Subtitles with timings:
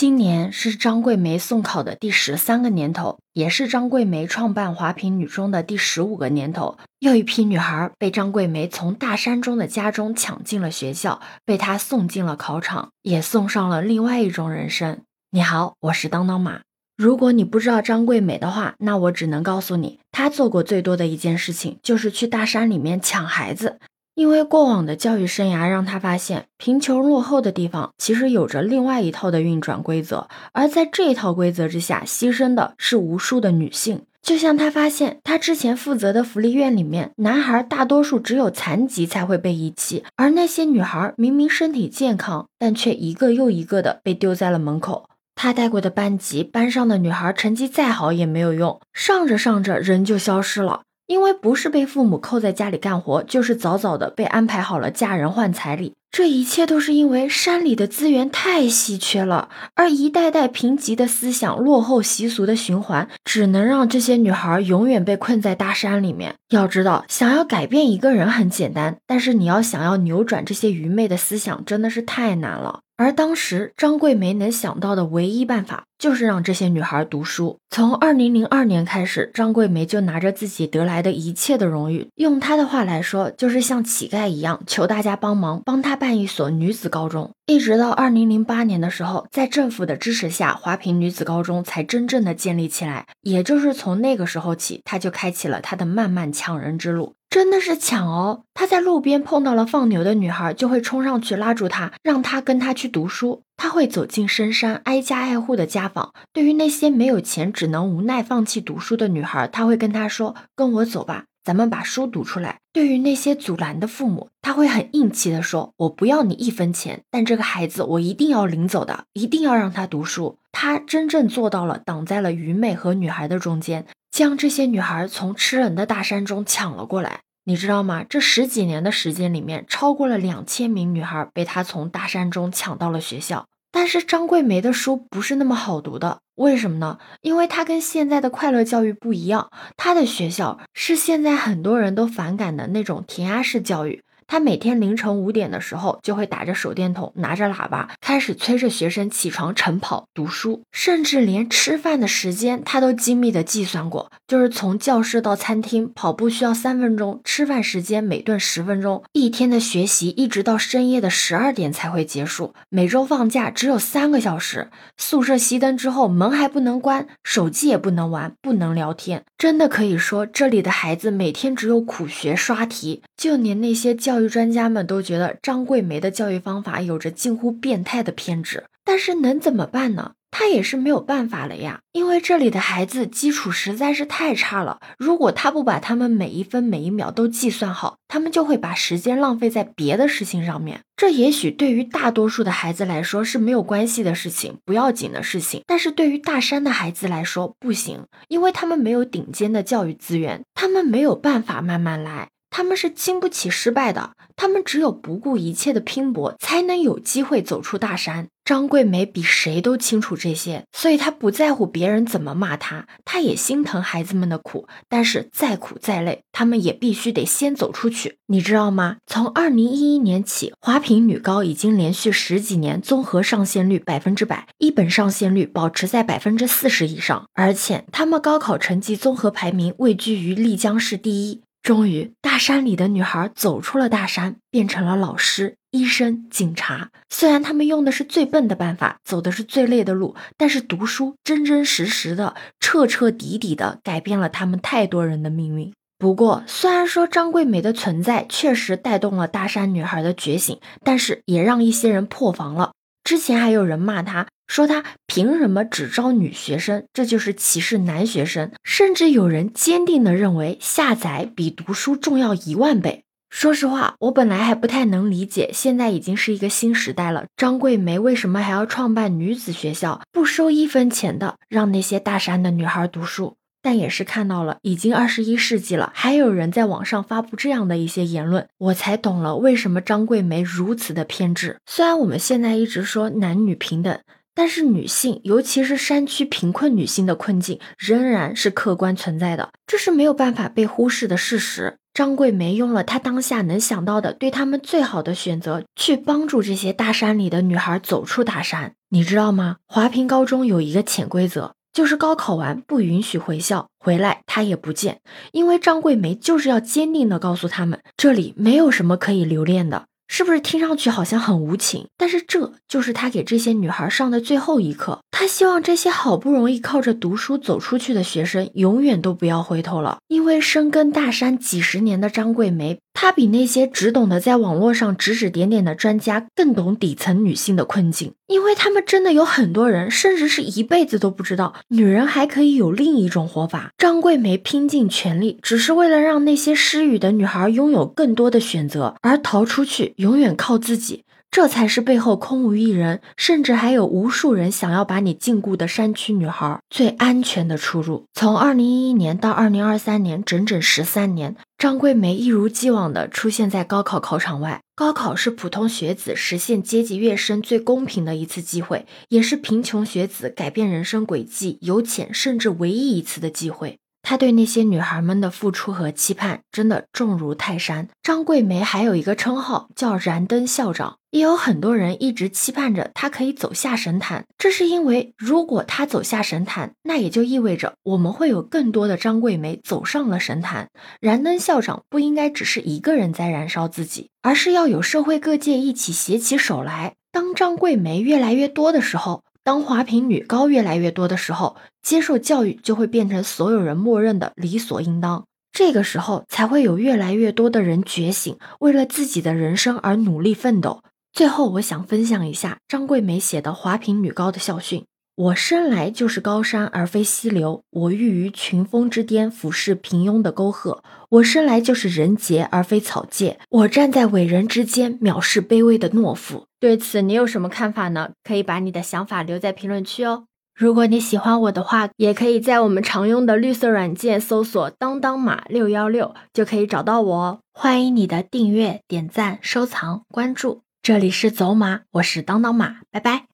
[0.00, 6.78] 今年是张桂梅送考的第十三个年头，也是张桂梅创办华坪女中的第十五个年头。
[7.00, 15.02] 又一批女孩被张桂梅从大山中的家中抢进了学校，被她送进了考场，也送上了另外一种人生。
[15.32, 16.62] 你好，我是当当马。
[16.96, 23.78] 如果你不知道张桂梅的话，那我只能告诉你，她做过最多的一件事情就是去大山里面抢孩子。
[24.14, 34.02] 因为过往的教育生涯让他发现，贫穷落后的地方其实有着另外一套的运转规则，而在这一套规则之下，牺牲的是无数的女性。
[34.22, 45.06] 就像他发现，他之前负责的福利院里面，男孩大多数只有残疾才会被遗弃，而那些女孩明明身体健康，但却一个又一个的被丢在了门口。
[45.34, 50.82] 他带过的班级，班上的女孩成绩再好也没有用，上着上着人就消失了。
[51.10, 55.94] 因为不是被父母扣在家里干活，就是早早的被安排好了嫁人换彩礼。
[56.12, 66.36] 这一切都是因为山里的资源太稀缺了，而一代代贫瘠的思想、落后习俗的循环，只能让这些女孩永远被困在大山里面。
[66.50, 72.82] 要知道，想要改变一个人很简单，但是你要想要扭转这些愚昧的思想，真的是太难了。
[73.00, 77.56] 而当时张桂梅能想到的唯一办法，就是让这些女孩读书。
[77.70, 87.30] 从二零零二年开始，张桂梅就拿着自己得来的一切的荣誉，用她的话来说，就是像乞丐一样，求大家帮忙，帮她办一所女子高中。
[87.46, 93.06] 一直到二零零八年的时候，在政府的支持下，华坪女子高中才真正的建立起来。
[93.22, 97.14] 也就是从那个时候起，她就开启了她的漫漫抢人之路。
[97.30, 98.42] 真的是抢哦！
[98.52, 103.44] 他在路边碰到了放牛的女孩，就会冲上去拉住她，让她跟他去读书。
[103.56, 106.12] 他会走进深山，挨家挨户的家访。
[106.32, 123.86] 对于那些没有钱、只能无奈放弃读书的女孩，他会跟她说：“跟我走吧，咱们把书读出来。”对于那些阻拦的父母，他会很硬气的说：“我不要你一分钱，但这个孩子我一定要领走的，一定要让他读书。”他真正做到了，挡在了愚昧和女孩的中间。
[124.10, 128.04] 将这些女孩从吃人的大山中抢了过来，你知道吗？
[128.08, 133.46] 这十几年的时间里面，超过了两千名女孩被他从大山中抢到了学校。
[133.72, 136.98] 但是张桂梅的书不是那么好读的，为什么呢？
[137.20, 144.02] 因为她跟现在的快乐教育不一样，她的学校是现在很多人都反感的那种填鸭式教育。
[144.30, 174.19] 他每天凌晨五点的时候，就会打着手电筒，拿着喇叭，开始催着学生起床晨跑读书，甚至连吃饭的时间他都精密的计算过，就是从教室到餐厅跑步需要三分钟，吃饭时间每顿十分钟，一天的学习一直到深夜的十二点才会结束，每周放假只有三个小时，宿舍熄灯之后门还不能关，手机也不能玩，不能聊天，真的可以说这里的孩子每天只有苦学刷题，就连那些教。
[174.20, 180.12] 教育专家们都觉得张桂梅的教育方法有着近乎变态的偏执，但是能怎么办呢？
[180.30, 184.78] 他也是没有办法了呀，因为这里的孩子基础实在是太差了。
[184.98, 190.82] 如果他不把他们每一分每一秒都计算好，他们就会把时间浪费在别的事情上面。
[190.94, 202.28] 这也许对于大多数的孩子来说是没有关系的事情，不要紧的事情，但是对于大山的孩子来说不行，因为他们没有顶尖的教育资源，他们没有办法慢慢来。
[202.50, 208.28] 他们是经不起失败的，他们只有不顾一切的拼搏，才能有机会走出大山。
[208.44, 214.66] 张桂梅比谁都清楚这些，所以她不在乎别人怎么骂她，她也心疼孩子们的苦。
[214.88, 218.18] 但是再苦再累，他们也必须得先走出去。
[218.26, 218.96] 你知道吗？
[219.06, 231.42] 从二零一一年起，华坪女高已经连续十几年综合上线率百分之百，一本上线率保持在百分之四十以上，而且他们高考成绩综合排名位居于丽江市第一。
[231.62, 236.90] 终于，大山里的女孩走出了大山，变成了老师、医生、警察。
[237.10, 245.70] 虽然他们用的是最笨的办法，走的是最累的路，但是读书真真实实的、彻彻底底的改变了他们太多人的命运。
[245.98, 252.72] 不过，虽然说张桂梅的存在确实带动了大山女孩的觉醒，但是也让一些人破防了。
[253.04, 254.26] 之前还有人骂她。
[254.50, 256.84] 说他凭什么只招女学生？
[256.92, 258.50] 这就是歧视男学生。
[258.64, 263.04] 甚至有人坚定地认为下载比读书重要一万倍。
[263.30, 267.26] 说实话，我本来还不太能理解，现在已经是一个新时代了。
[267.36, 273.36] 张桂梅为什么还要创办女子学校，不收一分钱的，让那些大山的女孩读书？
[273.62, 281.58] 但也是看到了，已经二十一世纪了，还有人在网上发布这样的一些言论，我才懂了为什么张桂梅如此的偏执。
[281.66, 283.96] 虽然我们现在一直说男女平等。
[284.34, 291.76] 但是女性，尤其是山区贫困女性的困境，仍然是客观存在的，这是没有办法被忽视的事实。
[291.92, 298.74] 张桂梅用了她当下能想到的，对她们最好的选择，去帮助这些大山里的女孩走出大山。
[298.90, 299.56] 你知道吗？
[299.66, 305.00] 华坪高中有一个潜规则，就是高考完不允许回校，回来她也不见，
[305.32, 309.86] 因为张桂梅就是要坚定的告诉他们，这里没有什么可以留恋的。
[310.12, 311.86] 是不是听上去好像很无情？
[311.96, 314.98] 但是这就是他给这些女孩上的最后一课。
[315.12, 319.98] 他希望这些好不容易靠着读书走出去的学生，永远都不要回头了。
[320.08, 328.12] 因为深耕大山几十年的张桂梅，她比那些只懂得在网络上指指点点的专家更懂底层女性的困境。
[328.26, 333.70] 因为他们真的有很多人，甚至是一辈子都不知道，女人还可以有另一种活法。
[333.76, 339.94] 张桂梅拼尽全力，只是为了让那些失语的女孩拥有更多的选择，而逃出去。
[340.00, 348.06] 永远靠自己，这才是背后空无一人，甚至还有无数人想要把你禁锢的山区女孩最安全的出路。
[348.14, 354.62] 从二零一一年到二零二三年，整整十三年，张桂梅一如既往的出现在高考考场外。
[354.74, 363.76] 高考是普通学子实现阶级跃升最公平的一次机会，也是贫穷学子改变人生轨迹由浅甚至唯一一次的机会。
[364.02, 367.88] 他对那些女孩们的付出和期盼真的重如泰山。
[368.02, 374.24] 张桂梅还有一个称号叫“燃灯校长”，也有很多人一直期盼着她可以走下神坛。
[374.38, 380.68] 这是因为，如果她走下神坛，那也就意味着我们会有更多的张桂梅走上了神坛。
[381.00, 386.94] 燃灯校长不应该只是一个人在燃烧自己，而是要有社会各界一起携起手来。
[387.12, 389.22] 当张桂梅越来越多的时候。
[389.50, 395.24] 当华坪女高越来越多的时候，接受教育就会变成所有人默认的理所应当。
[395.50, 400.84] 这个时候才会有越来越多的人觉醒，为了自己的人生而努力奋斗。
[401.12, 404.84] 最后，我想分享一下张桂梅写的华坪女高的校训。
[405.20, 410.82] 我生来就是高山而非溪流，我欲于群峰之巅俯视平庸的沟壑。
[411.10, 416.46] 我生来就是人杰而非草芥，我站在伟人之间藐视卑微的懦夫。
[416.58, 418.12] 对此你有什么看法呢？
[418.24, 420.24] 可以把你的想法留在评论区哦。
[420.54, 427.40] 如果你喜欢我的话，也可以在我们常用的绿色软件搜索“当当马六幺六”就可以找到我哦。
[427.52, 430.62] 欢迎你的订阅、点赞、收藏、关注。
[430.82, 433.26] 这里是走马，我是当当马，拜拜。